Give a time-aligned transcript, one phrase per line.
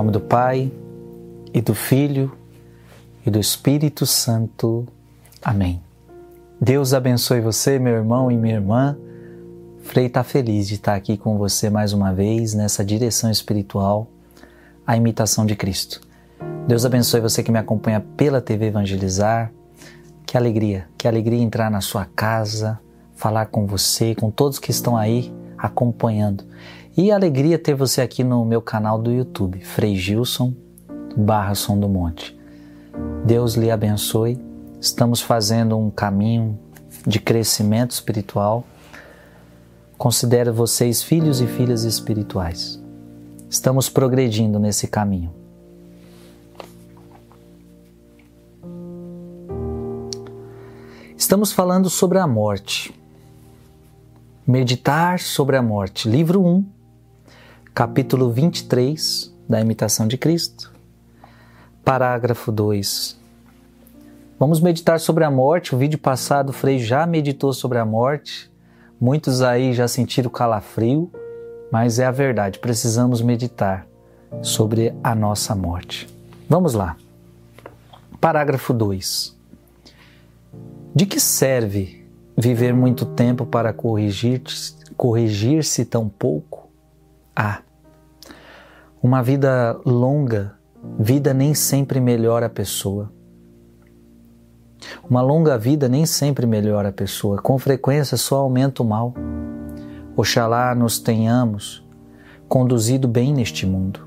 [0.00, 0.72] Nome do Pai,
[1.52, 2.32] e do Filho,
[3.26, 4.88] e do Espírito Santo.
[5.42, 5.78] Amém.
[6.58, 8.96] Deus abençoe você, meu irmão e minha irmã.
[9.82, 14.06] Frei está feliz de estar aqui com você mais uma vez nessa direção espiritual,
[14.86, 16.00] a imitação de Cristo.
[16.66, 19.52] Deus abençoe você que me acompanha pela TV Evangelizar.
[20.24, 22.80] Que alegria, que alegria entrar na sua casa,
[23.14, 26.42] falar com você, com todos que estão aí acompanhando.
[26.96, 30.52] E alegria ter você aqui no meu canal do YouTube, Frei Gilson
[31.16, 32.36] barra Som do Monte.
[33.24, 34.38] Deus lhe abençoe.
[34.80, 36.58] Estamos fazendo um caminho
[37.06, 38.64] de crescimento espiritual.
[39.96, 42.82] Considero vocês filhos e filhas espirituais.
[43.48, 45.32] Estamos progredindo nesse caminho.
[51.16, 52.92] Estamos falando sobre a morte.
[54.44, 56.08] Meditar sobre a morte.
[56.08, 56.79] Livro 1,
[57.74, 60.72] capítulo 23 da Imitação de Cristo.
[61.84, 63.18] Parágrafo 2.
[64.38, 65.74] Vamos meditar sobre a morte.
[65.74, 68.50] O vídeo passado o Frei já meditou sobre a morte.
[69.00, 71.10] Muitos aí já sentiram calafrio,
[71.70, 73.86] mas é a verdade, precisamos meditar
[74.42, 76.08] sobre a nossa morte.
[76.48, 76.96] Vamos lá.
[78.20, 79.36] Parágrafo 2.
[80.94, 82.04] De que serve
[82.36, 86.69] viver muito tempo para corrigir-se corrigir tão pouco?
[87.42, 87.62] Ah,
[89.02, 90.52] uma vida longa,
[90.98, 93.10] vida nem sempre melhora a pessoa.
[95.08, 99.14] Uma longa vida nem sempre melhora a pessoa, com frequência só aumenta o mal.
[100.14, 101.82] Oxalá nos tenhamos
[102.46, 104.06] conduzido bem neste mundo,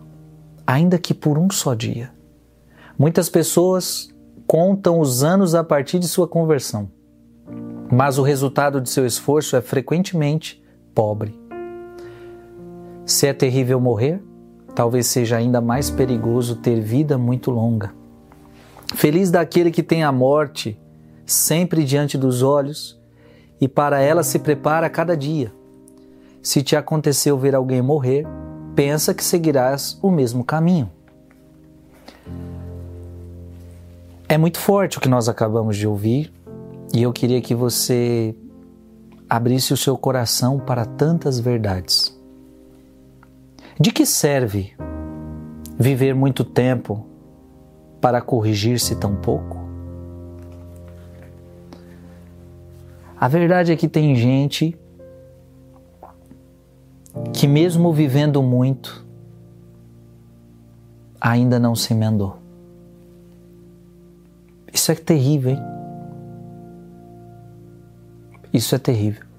[0.68, 2.12] ainda que por um só dia.
[3.00, 4.14] Muitas pessoas
[4.46, 6.88] contam os anos a partir de sua conversão,
[7.92, 11.43] mas o resultado de seu esforço é frequentemente pobre.
[13.06, 14.22] Se é terrível morrer,
[14.74, 17.94] talvez seja ainda mais perigoso ter vida muito longa.
[18.96, 20.80] Feliz daquele que tem a morte
[21.26, 23.00] sempre diante dos olhos
[23.60, 25.52] e para ela se prepara a cada dia.
[26.42, 28.26] Se te aconteceu ver alguém morrer,
[28.76, 30.90] pensa que seguirás o mesmo caminho.
[34.28, 36.34] É muito forte o que nós acabamos de ouvir
[36.94, 38.36] e eu queria que você
[39.30, 42.13] abrisse o seu coração para tantas verdades.
[43.80, 44.76] De que serve
[45.80, 47.08] viver muito tempo
[48.00, 49.58] para corrigir-se tão pouco?
[53.20, 54.78] A verdade é que tem gente
[57.34, 59.06] que, mesmo vivendo muito,
[61.20, 62.38] ainda não se emendou.
[64.74, 65.60] Isso é terrível, hein?
[68.52, 69.33] Isso é terrível.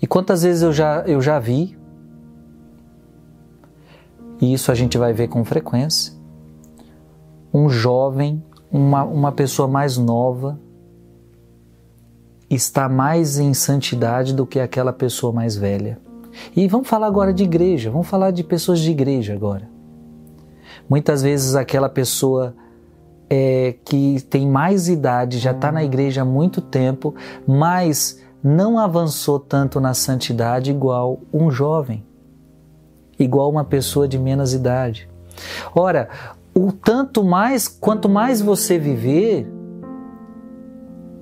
[0.00, 1.76] E quantas vezes eu já, eu já vi,
[4.40, 6.14] e isso a gente vai ver com frequência,
[7.52, 10.58] um jovem, uma, uma pessoa mais nova,
[12.48, 15.98] está mais em santidade do que aquela pessoa mais velha.
[16.56, 19.68] E vamos falar agora de igreja, vamos falar de pessoas de igreja agora.
[20.88, 22.54] Muitas vezes aquela pessoa
[23.28, 27.14] é, que tem mais idade, já está na igreja há muito tempo,
[27.46, 32.04] mas não avançou tanto na santidade igual um jovem,
[33.18, 35.08] igual uma pessoa de menos idade.
[35.74, 36.08] Ora,
[36.54, 39.46] o tanto mais, quanto mais você viver,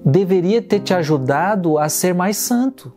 [0.05, 2.93] deveria ter te ajudado a ser mais santo.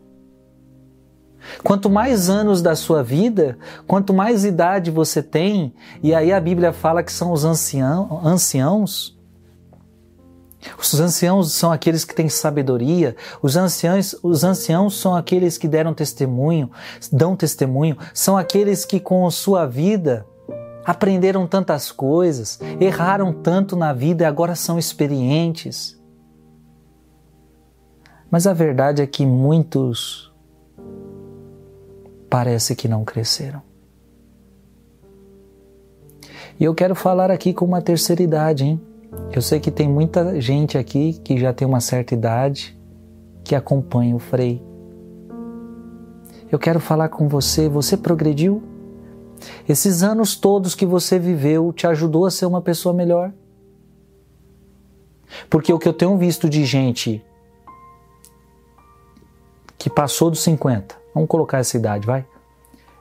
[1.63, 6.71] Quanto mais anos da sua vida, quanto mais idade você tem, e aí a Bíblia
[6.71, 9.19] fala que são os ancião, anciãos.
[10.77, 15.93] Os anciãos são aqueles que têm sabedoria, os anciãos, os anciãos são aqueles que deram
[15.93, 16.69] testemunho,
[17.11, 20.25] dão testemunho, são aqueles que com sua vida
[20.85, 25.99] aprenderam tantas coisas, erraram tanto na vida e agora são experientes.
[28.29, 30.31] Mas a verdade é que muitos
[32.29, 33.61] parece que não cresceram.
[36.59, 38.90] E eu quero falar aqui com uma terceira idade, hein?
[39.31, 42.77] Eu sei que tem muita gente aqui que já tem uma certa idade
[43.43, 44.61] que acompanha o Frei.
[46.51, 48.61] Eu quero falar com você, você progrediu?
[49.67, 53.33] Esses anos todos que você viveu te ajudou a ser uma pessoa melhor?
[55.49, 57.23] Porque o que eu tenho visto de gente
[59.77, 62.25] que passou dos 50, Vamos colocar essa idade, vai?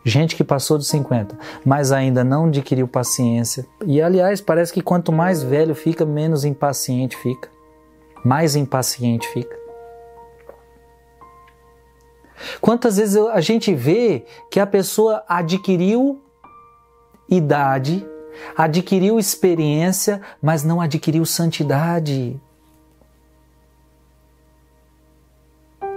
[0.04, 3.66] Gente que passou dos 50, mas ainda não adquiriu paciência.
[3.84, 7.50] E aliás, parece que quanto mais velho fica, menos impaciente fica.
[8.24, 9.58] Mais impaciente fica.
[12.60, 16.22] Quantas vezes a gente vê que a pessoa adquiriu
[17.28, 18.06] idade,
[18.56, 22.40] adquiriu experiência, mas não adquiriu santidade.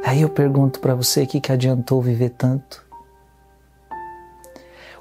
[0.06, 2.83] Aí eu pergunto para você o que, que adiantou viver tanto?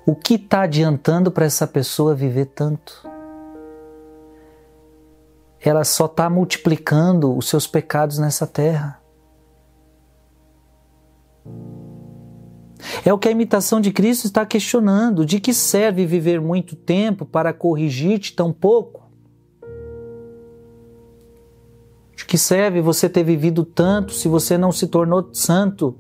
[0.05, 3.09] O que está adiantando para essa pessoa viver tanto?
[5.61, 9.01] Ela só está multiplicando os seus pecados nessa terra.
[13.05, 17.25] É o que a imitação de Cristo está questionando: de que serve viver muito tempo
[17.25, 19.09] para corrigir-te tão pouco?
[22.17, 25.97] De que serve você ter vivido tanto se você não se tornou santo?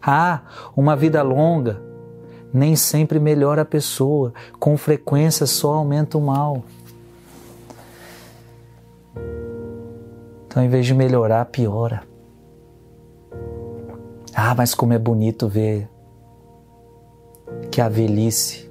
[0.00, 0.42] Ah,
[0.74, 1.93] uma vida longa
[2.54, 6.62] nem sempre melhora a pessoa, com frequência só aumenta o mal.
[10.46, 12.04] Então, em vez de melhorar, piora.
[14.32, 15.88] Ah, mas como é bonito ver
[17.72, 18.70] que a velhice,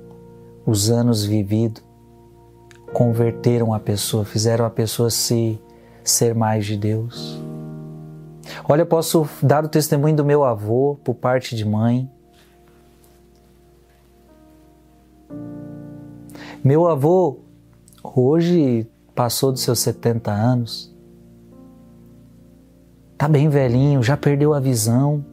[0.66, 1.84] os anos vividos,
[2.94, 5.60] converteram a pessoa, fizeram a pessoa se
[6.06, 7.42] ser mais de Deus.
[8.64, 12.10] Olha, eu posso dar o testemunho do meu avô por parte de mãe.
[16.64, 17.40] Meu avô
[18.02, 20.96] hoje passou dos seus 70 anos.
[23.18, 25.26] Tá bem velhinho, já perdeu a visão.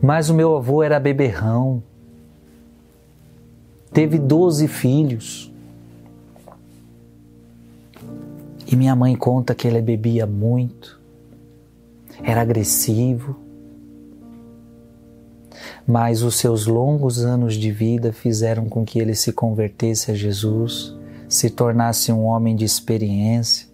[0.00, 1.82] Mas o meu avô era beberrão.
[3.92, 5.52] Teve 12 filhos.
[8.66, 10.98] E minha mãe conta que ele bebia muito,
[12.22, 13.36] era agressivo,
[15.86, 20.96] mas os seus longos anos de vida fizeram com que ele se convertesse a Jesus,
[21.28, 23.68] se tornasse um homem de experiência,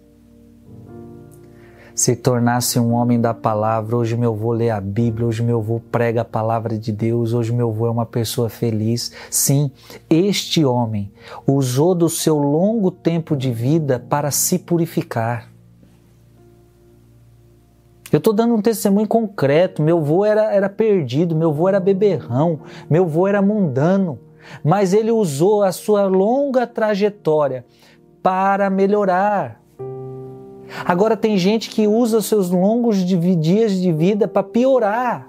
[1.93, 3.95] se tornasse um homem da palavra.
[3.95, 7.53] Hoje meu avô lê a Bíblia, hoje meu avô prega a palavra de Deus, hoje
[7.53, 9.11] meu avô é uma pessoa feliz.
[9.29, 9.71] Sim,
[10.09, 11.11] este homem
[11.45, 15.50] usou do seu longo tempo de vida para se purificar.
[18.11, 19.81] Eu estou dando um testemunho concreto.
[19.81, 22.59] Meu avô era, era perdido, meu avô era beberrão,
[22.89, 24.19] meu avô era mundano,
[24.63, 27.65] mas ele usou a sua longa trajetória
[28.21, 29.61] para melhorar,
[30.85, 35.27] Agora tem gente que usa seus longos dias de vida para piorar.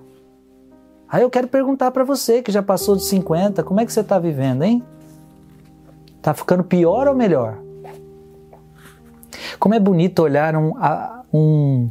[1.09, 4.01] Aí eu quero perguntar para você que já passou de 50, como é que você
[4.01, 4.83] está vivendo, hein?
[6.23, 7.59] Tá ficando pior ou melhor?
[9.59, 10.73] Como é bonito olhar um,
[11.33, 11.91] um,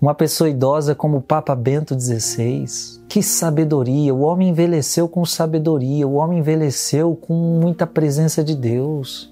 [0.00, 2.64] uma pessoa idosa como o Papa Bento XVI.
[3.06, 4.14] Que sabedoria!
[4.14, 9.30] O homem envelheceu com sabedoria, o homem envelheceu com muita presença de Deus.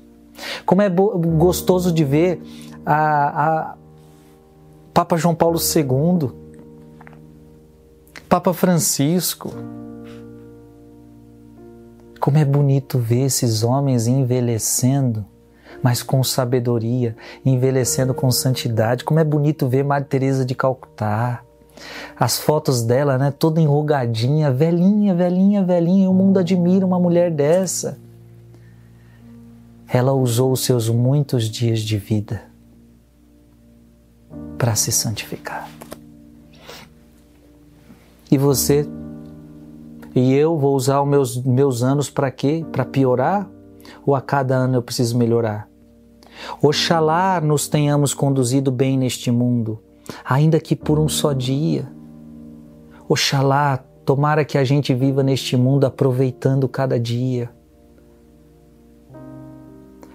[0.66, 2.42] Como é gostoso de ver
[2.84, 3.74] a, a
[4.92, 6.30] Papa João Paulo II,
[8.28, 9.50] Papa Francisco.
[12.20, 15.24] Como é bonito ver esses homens envelhecendo,
[15.82, 19.04] mas com sabedoria, envelhecendo com santidade.
[19.04, 21.42] Como é bonito ver Madre Teresa de Calcutá.
[22.18, 27.30] As fotos dela, né, toda enrugadinha, velhinha, velhinha, velhinha, e o mundo admira uma mulher
[27.30, 27.98] dessa.
[29.86, 32.42] Ela usou os seus muitos dias de vida
[34.58, 35.68] para se santificar.
[38.30, 38.86] E você
[40.14, 42.66] e eu vou usar os meus, meus anos para quê?
[42.72, 43.48] Para piorar?
[44.08, 45.68] Ou a cada ano eu preciso melhorar?
[46.62, 49.82] Oxalá nos tenhamos conduzido bem neste mundo,
[50.24, 51.86] ainda que por um só dia.
[53.06, 57.50] Oxalá, tomara que a gente viva neste mundo aproveitando cada dia.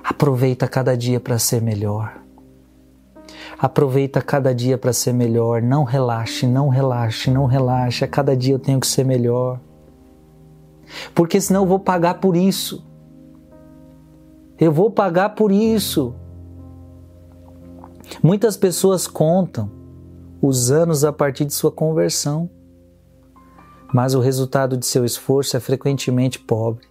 [0.04, 2.20] Aproveita cada dia para ser melhor.
[3.60, 5.62] Aproveita cada dia para ser melhor.
[5.62, 8.04] Não relaxe, não relaxe, não relaxe.
[8.04, 9.60] A cada dia eu tenho que ser melhor.
[11.14, 12.92] Porque senão eu vou pagar por isso.
[14.64, 16.16] Eu vou pagar por isso.
[18.24, 19.70] Muitas pessoas contam
[20.42, 22.50] os anos a partir de sua conversão,
[23.94, 26.88] mas o resultado de seu esforço é frequentemente pobre.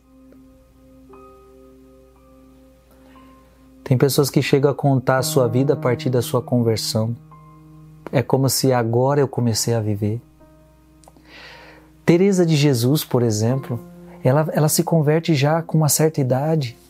[3.82, 7.16] Tem pessoas que chegam a contar a sua vida a partir da sua conversão.
[8.12, 10.20] É como se agora eu comecei a viver.
[12.04, 13.80] Teresa de Jesus, por exemplo,
[14.22, 16.81] ela, ela se converte já com uma certa idade.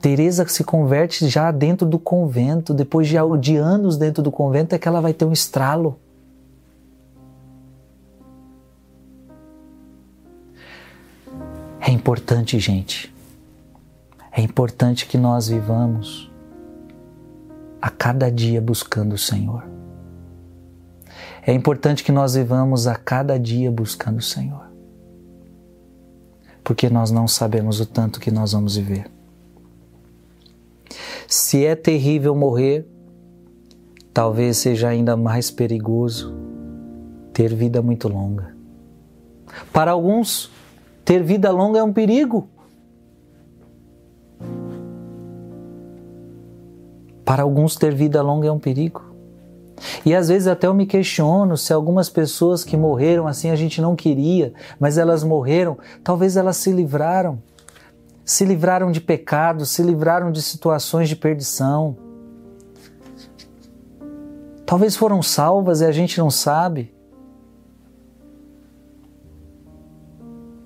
[0.00, 4.78] Teresa se converte já dentro do convento, depois de, de anos dentro do convento é
[4.78, 5.98] que ela vai ter um estralo.
[11.78, 13.14] É importante, gente,
[14.32, 16.30] é importante que nós vivamos
[17.82, 19.64] a cada dia buscando o Senhor.
[21.46, 24.70] É importante que nós vivamos a cada dia buscando o Senhor.
[26.62, 29.19] Porque nós não sabemos o tanto que nós vamos viver.
[31.26, 32.86] Se é terrível morrer,
[34.12, 36.34] talvez seja ainda mais perigoso
[37.32, 38.54] ter vida muito longa.
[39.72, 40.50] Para alguns,
[41.04, 42.48] ter vida longa é um perigo.
[47.24, 49.10] Para alguns, ter vida longa é um perigo.
[50.04, 53.80] E às vezes até eu me questiono se algumas pessoas que morreram assim a gente
[53.80, 57.38] não queria, mas elas morreram, talvez elas se livraram.
[58.30, 61.96] Se livraram de pecados, se livraram de situações de perdição.
[64.64, 66.94] Talvez foram salvas e a gente não sabe.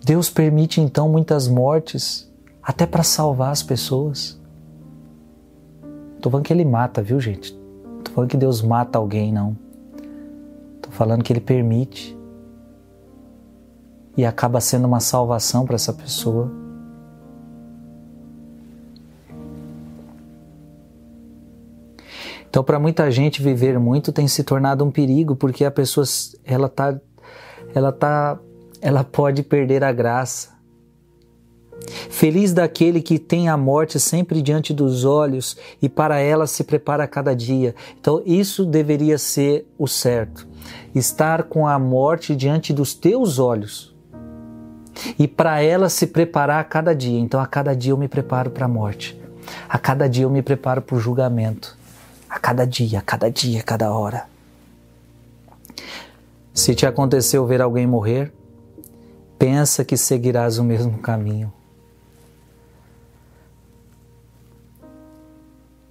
[0.05, 2.31] Deus permite então muitas mortes,
[2.63, 4.39] até para salvar as pessoas.
[6.21, 7.59] Tô falando que ele mata, viu, gente?
[8.05, 9.57] Tô falando que Deus mata alguém, não.
[10.83, 12.15] Tô falando que ele permite.
[14.19, 16.64] E acaba sendo uma salvação para essa pessoa.
[22.55, 26.07] Então, para muita gente, viver muito tem se tornado um perigo, porque a pessoa
[26.45, 26.97] ela tá,
[27.75, 28.39] ela tá
[28.81, 30.51] ela pode perder a graça.
[32.09, 37.03] Feliz daquele que tem a morte sempre diante dos olhos e para ela se prepara
[37.03, 37.75] a cada dia.
[38.01, 40.47] Então, isso deveria ser o certo.
[40.95, 43.93] Estar com a morte diante dos teus olhos
[45.19, 47.19] e para ela se preparar a cada dia.
[47.19, 49.21] Então, a cada dia eu me preparo para a morte.
[49.69, 51.83] A cada dia eu me preparo para o julgamento.
[52.35, 54.27] A cada dia, a cada dia, a cada hora.
[56.53, 58.35] Se te aconteceu ver alguém morrer,
[59.39, 61.53] pensa que seguirás o mesmo caminho.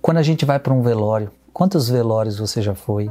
[0.02, 3.10] Quando a gente vai para um velório, quantos velórios você já foi?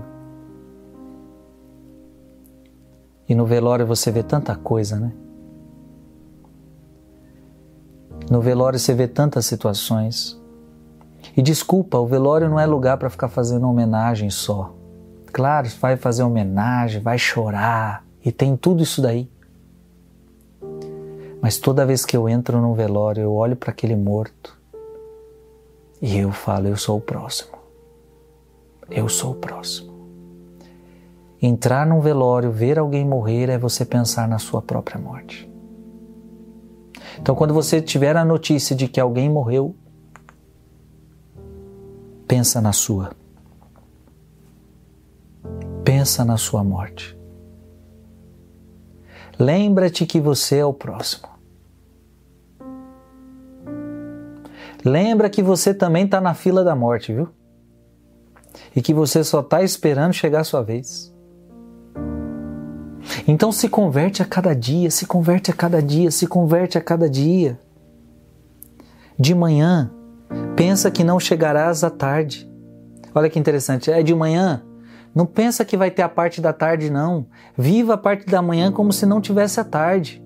[3.27, 5.11] E no velório você vê tanta coisa, né?
[8.31, 10.39] No velório você vê tantas situações.
[11.37, 14.75] E desculpa, o velório não é lugar para ficar fazendo homenagem só.
[15.33, 19.31] Claro, vai fazer homenagem, vai chorar e tem tudo isso daí.
[21.41, 24.57] Mas toda vez que eu entro num velório, eu olho para aquele morto
[26.01, 27.57] e eu falo: eu sou o próximo.
[28.91, 29.93] Eu sou o próximo.
[31.41, 35.51] Entrar num velório, ver alguém morrer, é você pensar na sua própria morte.
[37.19, 39.75] Então, quando você tiver a notícia de que alguém morreu,
[42.27, 43.13] pensa na sua.
[45.85, 47.17] Pensa na sua morte.
[49.39, 51.29] Lembra-te que você é o próximo.
[54.85, 57.29] Lembra que você também está na fila da morte, viu?
[58.75, 61.13] E que você só está esperando chegar a sua vez.
[63.27, 67.09] Então se converte a cada dia, se converte a cada dia, se converte a cada
[67.09, 67.59] dia.
[69.19, 69.91] De manhã,
[70.57, 72.51] pensa que não chegarás à tarde.
[73.15, 74.63] Olha que interessante, é de manhã.
[75.15, 77.27] Não pensa que vai ter a parte da tarde, não.
[77.57, 80.23] Viva a parte da manhã como se não tivesse a tarde.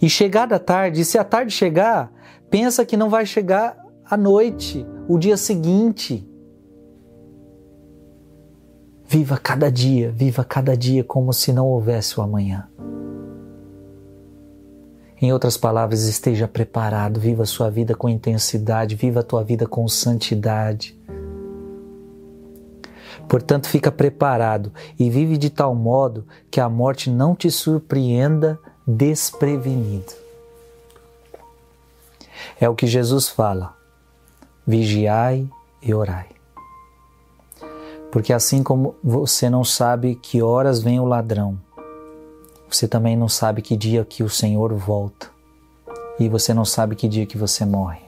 [0.00, 2.10] E chegar da tarde, e se a tarde chegar,
[2.48, 6.26] pensa que não vai chegar à noite, o dia seguinte.
[9.06, 12.68] Viva cada dia, viva cada dia como se não houvesse o amanhã.
[15.22, 19.66] Em outras palavras, esteja preparado, viva a sua vida com intensidade, viva a tua vida
[19.66, 20.98] com santidade.
[23.28, 30.12] Portanto, fica preparado e vive de tal modo que a morte não te surpreenda desprevenido.
[32.58, 33.76] É o que Jesus fala:
[34.66, 35.46] vigiai
[35.82, 36.28] e orai.
[38.10, 41.58] Porque assim como você não sabe que horas vem o ladrão,
[42.76, 45.28] você também não sabe que dia que o Senhor volta.
[46.18, 48.00] E você não sabe que dia que você morre.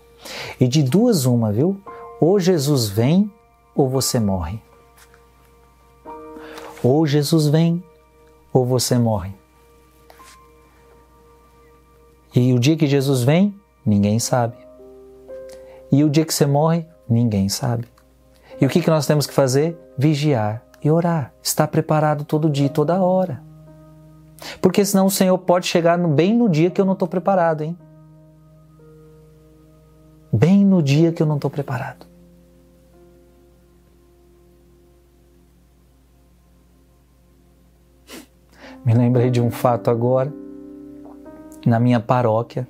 [0.61, 1.81] E de duas uma, viu?
[2.21, 3.31] Ou Jesus vem
[3.75, 4.61] ou você morre.
[6.83, 7.83] Ou Jesus vem
[8.53, 9.33] ou você morre.
[12.35, 13.55] E o dia que Jesus vem,
[13.85, 14.57] Ninguém sabe.
[15.91, 17.87] E o dia que você morre, ninguém sabe.
[18.61, 19.77] E o que, nós temos que fazer?
[19.99, 21.35] Vigiar e orar.
[21.43, 23.43] Estar preparado todo dia, toda hora.
[24.61, 27.77] Porque senão o Senhor pode chegar bem no dia que eu não estou preparado, hein?
[30.33, 32.07] Bem no dia que eu não estou preparado.
[38.85, 40.33] Me lembrei de um fato agora.
[41.65, 42.67] Na minha paróquia,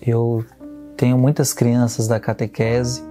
[0.00, 0.44] eu
[0.96, 3.04] tenho muitas crianças da catequese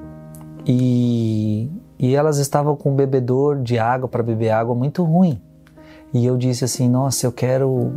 [0.66, 5.42] e e elas estavam com um bebedor de água para beber água muito ruim.
[6.14, 7.92] E eu disse assim: "Nossa, eu quero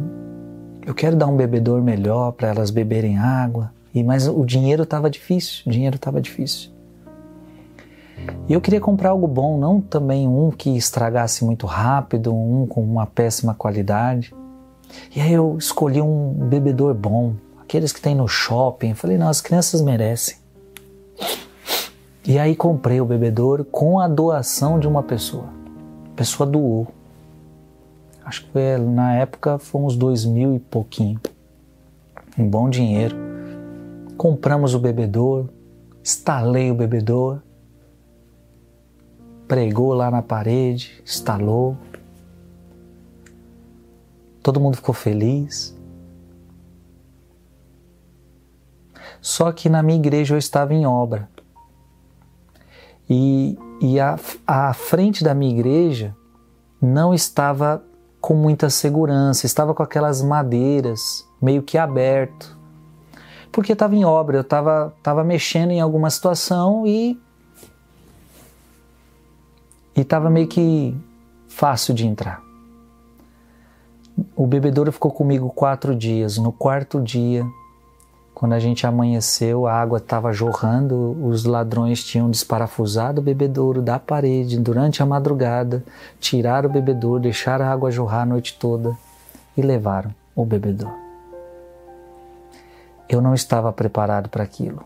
[0.85, 3.73] eu quero dar um bebedor melhor para elas beberem água".
[3.95, 6.71] E mas o dinheiro estava difícil, o dinheiro estava difícil.
[8.49, 12.83] E eu queria comprar algo bom, não também um que estragasse muito rápido, um com
[12.83, 14.35] uma péssima qualidade.
[15.15, 18.95] E aí eu escolhi um bebedor bom, aqueles que tem no shopping.
[18.95, 20.37] Falei, não, as crianças merecem.
[22.25, 25.49] E aí comprei o bebedouro com a doação de uma pessoa.
[26.13, 26.87] A pessoa doou.
[28.25, 31.21] Acho que foi, na época foi uns dois mil e pouquinho.
[32.39, 33.17] Um bom dinheiro.
[34.17, 35.51] Compramos o bebedouro,
[36.03, 37.43] instalei o bebedouro,
[39.49, 41.77] pregou lá na parede, instalou.
[44.43, 45.77] Todo mundo ficou feliz.
[49.21, 51.29] Só que na minha igreja eu estava em obra.
[53.09, 56.17] E, e a, a frente da minha igreja
[56.81, 57.85] não estava
[58.23, 62.57] com muita segurança, estava com aquelas madeiras meio que aberto.
[63.51, 67.21] Porque estava em obra, eu estava tava mexendo em alguma situação e
[69.95, 70.97] estava meio que
[71.49, 72.41] fácil de entrar.
[74.37, 76.39] O bebedouro ficou comigo quatro dias.
[76.39, 77.45] No quarto dia,
[78.43, 84.01] quando a gente amanheceu, a água estava jorrando, os ladrões tinham desparafusado o bebedouro da
[84.01, 85.85] parede durante a madrugada,
[86.19, 88.99] tiraram o bebedouro, deixaram a água jorrar a noite toda
[89.57, 90.97] e levaram o bebedouro.
[93.09, 94.83] Eu não estava preparado para aquilo.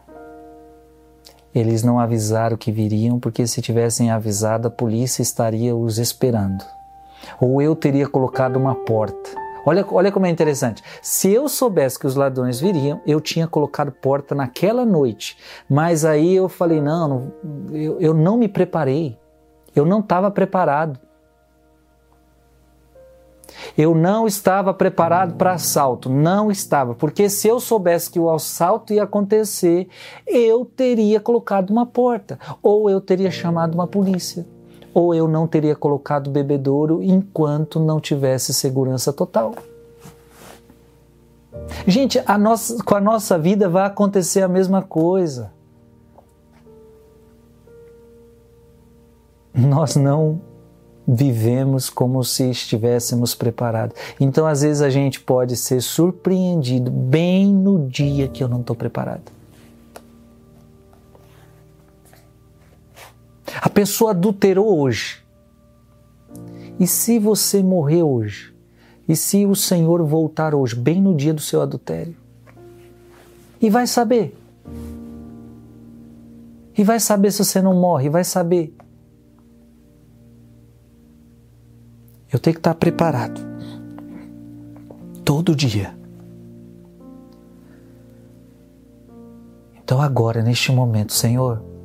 [1.54, 6.62] Eles não avisaram que viriam, porque se tivessem avisado, a polícia estaria os esperando.
[7.40, 10.80] Ou eu teria colocado uma porta Olha, olha como é interessante.
[11.02, 15.36] Se eu soubesse que os ladrões viriam, eu tinha colocado porta naquela noite.
[15.68, 19.18] Mas aí eu falei: não, não eu, eu não me preparei.
[19.74, 21.00] Eu não estava preparado.
[23.76, 28.92] Eu não estava preparado para assalto, não estava, porque se eu soubesse que o assalto
[28.92, 29.88] ia acontecer,
[30.26, 34.46] eu teria colocado uma porta ou eu teria chamado uma polícia
[34.96, 39.54] ou eu não teria colocado bebedouro enquanto não tivesse segurança total.
[41.86, 45.52] Gente, a nossa, com a nossa vida vai acontecer a mesma coisa.
[49.54, 50.40] Nós não
[51.06, 53.94] vivemos como se estivéssemos preparados.
[54.18, 58.74] Então, às vezes, a gente pode ser surpreendido bem no dia que eu não estou
[58.74, 59.35] preparado.
[63.76, 65.22] Pessoa adulterou hoje.
[66.80, 68.56] E se você morrer hoje?
[69.06, 72.16] E se o Senhor voltar hoje, bem no dia do seu adultério?
[73.60, 74.34] E vai saber.
[76.76, 78.74] E vai saber se você não morre, vai saber.
[82.32, 83.42] Eu tenho que estar preparado.
[85.22, 85.94] Todo dia.
[89.84, 91.75] Então, agora, neste momento, Senhor,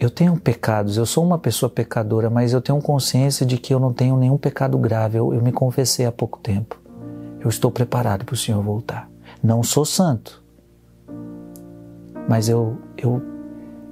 [0.00, 3.78] eu tenho pecados, eu sou uma pessoa pecadora, mas eu tenho consciência de que eu
[3.78, 5.18] não tenho nenhum pecado grave.
[5.18, 6.80] Eu, eu me confessei há pouco tempo.
[7.38, 9.10] Eu estou preparado para o Senhor voltar.
[9.42, 10.42] Não sou santo,
[12.26, 13.22] mas eu, eu,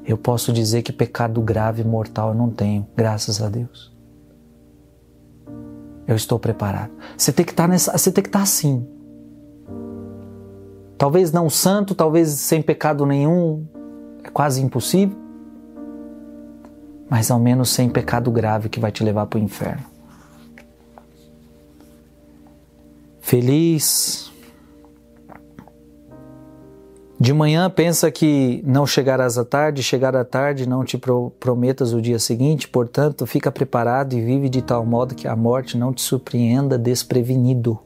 [0.03, 3.95] eu posso dizer que pecado grave, mortal, eu não tenho, graças a Deus.
[6.07, 6.93] Eu estou preparado.
[7.19, 8.89] Você tem que estar nessa, você tem que estar assim.
[10.97, 13.67] Talvez não santo, talvez sem pecado nenhum,
[14.25, 15.28] é quase impossível
[17.09, 19.85] mas ao menos sem pecado grave que vai te levar para o inferno.
[23.21, 24.33] Feliz.
[27.21, 30.99] De manhã pensa que não chegarás à tarde, chegar à tarde não te
[31.39, 35.77] prometas o dia seguinte, portanto, fica preparado e vive de tal modo que a morte
[35.77, 37.79] não te surpreenda desprevenido.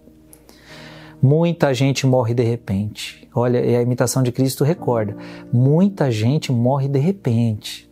[1.21, 3.29] Muita gente morre de repente.
[3.35, 5.17] Olha, a imitação de Cristo recorda.
[5.53, 7.92] Muita gente morre de repente.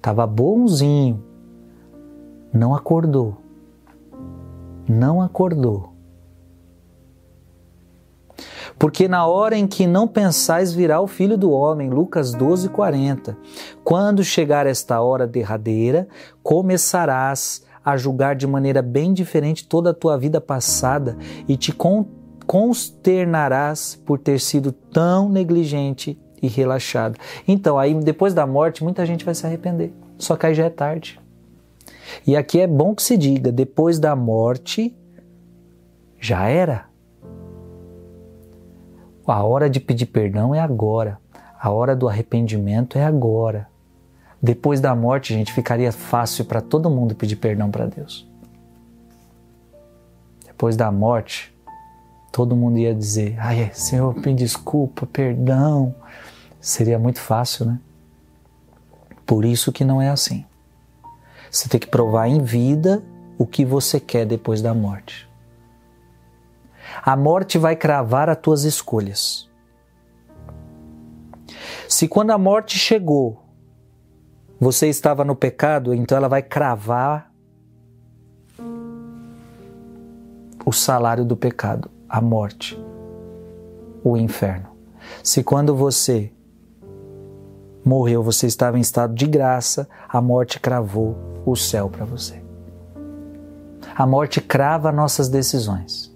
[0.00, 1.22] Estava bonzinho.
[2.50, 3.36] Não acordou.
[4.88, 5.92] Não acordou.
[8.78, 13.36] Porque na hora em que não pensais virá o Filho do Homem, Lucas 12, 40.
[13.84, 16.08] Quando chegar esta hora derradeira,
[16.42, 21.14] começarás a julgar de maneira bem diferente toda a tua vida passada
[21.46, 21.76] e te
[22.46, 27.18] consternarás por ter sido tão negligente e relaxado.
[27.46, 29.92] Então, aí depois da morte, muita gente vai se arrepender.
[30.18, 31.20] Só que aí já é tarde.
[32.26, 34.94] E aqui é bom que se diga: depois da morte,
[36.20, 36.86] já era.
[39.26, 41.18] A hora de pedir perdão é agora.
[41.58, 43.68] A hora do arrependimento é agora.
[44.42, 48.28] Depois da morte, gente, ficaria fácil para todo mundo pedir perdão para Deus.
[50.46, 51.54] Depois da morte,
[52.32, 55.94] todo mundo ia dizer: Ai, Senhor, me desculpa, perdão.
[56.60, 57.80] Seria muito fácil, né?
[59.24, 60.44] Por isso que não é assim.
[61.50, 63.02] Você tem que provar em vida
[63.38, 65.28] o que você quer depois da morte.
[67.02, 69.48] A morte vai cravar as tuas escolhas.
[71.88, 73.42] Se quando a morte chegou,
[74.60, 77.32] você estava no pecado, então ela vai cravar
[80.64, 82.78] o salário do pecado, a morte,
[84.04, 84.68] o inferno.
[85.22, 86.30] Se quando você
[87.84, 92.42] morreu, você estava em estado de graça, a morte cravou o céu para você.
[93.94, 96.10] A morte crava nossas decisões.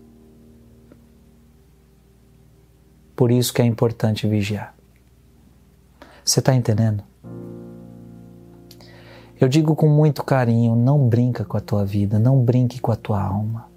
[3.16, 4.74] Por isso que é importante vigiar.
[6.24, 7.02] Você está entendendo?
[9.40, 12.96] Eu digo com muito carinho: não brinca com a tua vida, não brinque com a
[12.96, 13.68] tua alma.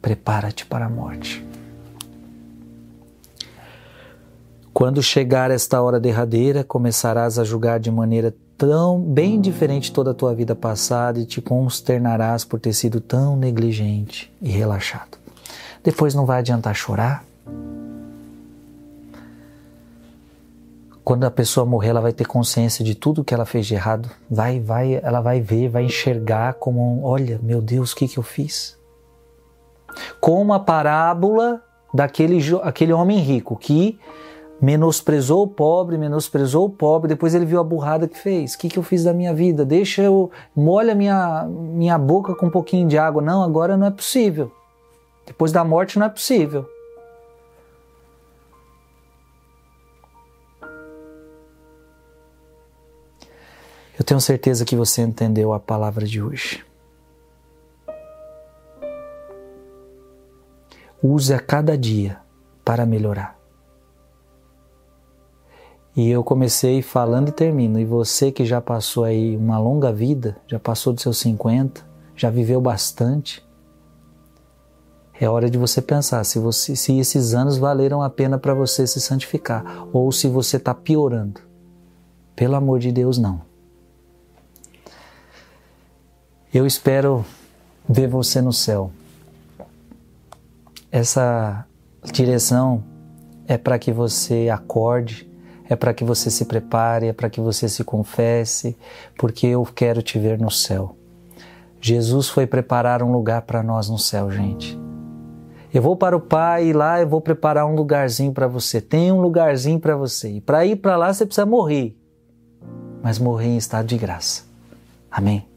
[0.00, 1.46] Prepara-te para a morte.
[4.82, 10.14] Quando chegar esta hora derradeira, começarás a julgar de maneira tão bem diferente toda a
[10.14, 15.18] tua vida passada e te consternarás por ter sido tão negligente e relaxado.
[15.84, 17.24] Depois não vai adiantar chorar,
[21.04, 24.10] quando a pessoa morrer, ela vai ter consciência de tudo que ela fez de errado.
[24.28, 28.24] Vai, vai, ela vai ver, vai enxergar como, olha, meu Deus, o que que eu
[28.24, 28.76] fiz?
[30.20, 31.62] Como a parábola
[31.94, 33.96] daquele aquele homem rico que
[34.62, 38.54] menosprezou o pobre, menosprezou o pobre, depois ele viu a burrada que fez.
[38.54, 39.64] O que, que eu fiz da minha vida?
[39.64, 43.20] Deixa eu molha minha minha boca com um pouquinho de água.
[43.20, 44.52] Não, agora não é possível.
[45.26, 46.64] Depois da morte não é possível.
[53.98, 56.64] Eu tenho certeza que você entendeu a palavra de hoje.
[61.02, 62.20] Use a cada dia
[62.64, 63.41] para melhorar.
[65.94, 67.78] E eu comecei falando e termino.
[67.78, 71.84] E você que já passou aí uma longa vida, já passou dos seus 50,
[72.16, 73.44] já viveu bastante,
[75.20, 78.86] é hora de você pensar se, você, se esses anos valeram a pena para você
[78.88, 81.40] se santificar ou se você está piorando.
[82.34, 83.42] Pelo amor de Deus, não.
[86.52, 87.24] Eu espero
[87.88, 88.90] ver você no céu.
[90.90, 91.66] Essa
[92.12, 92.82] direção
[93.46, 95.30] é para que você acorde,
[95.72, 98.76] é para que você se prepare, é para que você se confesse,
[99.16, 100.96] porque eu quero te ver no céu.
[101.80, 104.78] Jesus foi preparar um lugar para nós no céu, gente.
[105.72, 108.80] Eu vou para o Pai e lá eu vou preparar um lugarzinho para você.
[108.80, 110.32] Tem um lugarzinho para você.
[110.32, 111.96] E para ir para lá você precisa morrer.
[113.02, 114.44] Mas morrer em estado de graça.
[115.10, 115.48] Amém.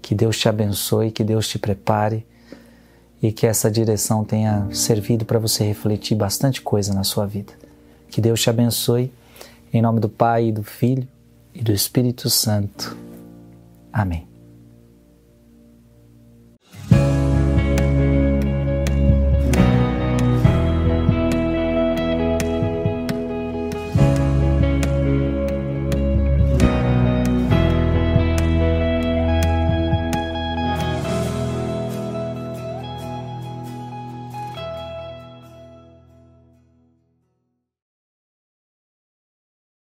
[0.00, 2.24] Que Deus te abençoe, que Deus te prepare
[3.20, 7.65] e que essa direção tenha servido para você refletir bastante coisa na sua vida.
[8.10, 9.12] Que Deus te abençoe,
[9.72, 11.06] em nome do Pai, e do Filho
[11.54, 12.96] e do Espírito Santo.
[13.92, 14.35] Amém.